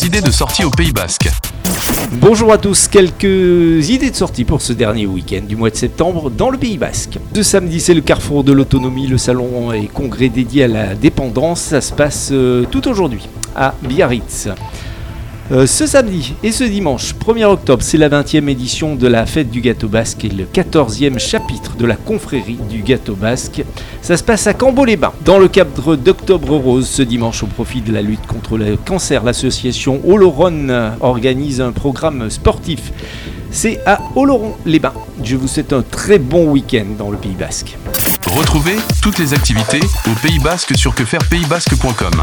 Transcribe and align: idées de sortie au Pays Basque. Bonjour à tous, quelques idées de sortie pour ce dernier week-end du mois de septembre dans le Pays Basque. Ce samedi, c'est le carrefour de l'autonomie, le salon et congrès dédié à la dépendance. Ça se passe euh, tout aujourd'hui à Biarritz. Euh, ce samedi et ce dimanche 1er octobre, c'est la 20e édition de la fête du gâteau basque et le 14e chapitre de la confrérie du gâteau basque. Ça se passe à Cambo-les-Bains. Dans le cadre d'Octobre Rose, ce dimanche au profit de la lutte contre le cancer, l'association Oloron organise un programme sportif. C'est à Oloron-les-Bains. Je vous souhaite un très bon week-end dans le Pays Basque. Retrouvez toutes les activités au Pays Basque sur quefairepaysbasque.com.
idées 0.00 0.22
de 0.22 0.30
sortie 0.30 0.64
au 0.64 0.70
Pays 0.70 0.90
Basque. 0.90 1.28
Bonjour 2.12 2.50
à 2.52 2.58
tous, 2.58 2.88
quelques 2.88 3.90
idées 3.90 4.10
de 4.10 4.16
sortie 4.16 4.44
pour 4.44 4.62
ce 4.62 4.72
dernier 4.72 5.06
week-end 5.06 5.42
du 5.46 5.54
mois 5.54 5.68
de 5.68 5.76
septembre 5.76 6.30
dans 6.30 6.48
le 6.48 6.56
Pays 6.56 6.78
Basque. 6.78 7.18
Ce 7.34 7.42
samedi, 7.42 7.78
c'est 7.78 7.92
le 7.92 8.00
carrefour 8.00 8.42
de 8.42 8.52
l'autonomie, 8.52 9.06
le 9.06 9.18
salon 9.18 9.70
et 9.72 9.88
congrès 9.88 10.30
dédié 10.30 10.64
à 10.64 10.68
la 10.68 10.94
dépendance. 10.94 11.60
Ça 11.60 11.82
se 11.82 11.92
passe 11.92 12.30
euh, 12.32 12.64
tout 12.70 12.88
aujourd'hui 12.88 13.28
à 13.54 13.74
Biarritz. 13.82 14.48
Euh, 15.50 15.66
ce 15.66 15.86
samedi 15.86 16.34
et 16.42 16.52
ce 16.52 16.64
dimanche 16.64 17.14
1er 17.14 17.44
octobre, 17.44 17.82
c'est 17.82 17.98
la 17.98 18.08
20e 18.08 18.48
édition 18.48 18.94
de 18.94 19.06
la 19.08 19.26
fête 19.26 19.50
du 19.50 19.60
gâteau 19.60 19.88
basque 19.88 20.24
et 20.24 20.28
le 20.28 20.44
14e 20.44 21.18
chapitre 21.18 21.76
de 21.76 21.84
la 21.84 21.96
confrérie 21.96 22.58
du 22.70 22.82
gâteau 22.82 23.14
basque. 23.14 23.62
Ça 24.02 24.16
se 24.16 24.22
passe 24.22 24.46
à 24.46 24.54
Cambo-les-Bains. 24.54 25.12
Dans 25.24 25.38
le 25.38 25.48
cadre 25.48 25.96
d'Octobre 25.96 26.56
Rose, 26.56 26.88
ce 26.88 27.02
dimanche 27.02 27.42
au 27.42 27.46
profit 27.46 27.80
de 27.80 27.92
la 27.92 28.02
lutte 28.02 28.26
contre 28.26 28.56
le 28.56 28.76
cancer, 28.76 29.24
l'association 29.24 30.00
Oloron 30.06 30.94
organise 31.00 31.60
un 31.60 31.72
programme 31.72 32.30
sportif. 32.30 32.92
C'est 33.50 33.80
à 33.84 34.00
Oloron-les-Bains. 34.16 34.94
Je 35.22 35.36
vous 35.36 35.48
souhaite 35.48 35.72
un 35.72 35.82
très 35.82 36.18
bon 36.18 36.50
week-end 36.50 36.86
dans 36.96 37.10
le 37.10 37.18
Pays 37.18 37.36
Basque. 37.38 37.76
Retrouvez 38.26 38.76
toutes 39.02 39.18
les 39.18 39.34
activités 39.34 39.80
au 40.06 40.26
Pays 40.26 40.38
Basque 40.38 40.76
sur 40.76 40.94
quefairepaysbasque.com. 40.94 42.22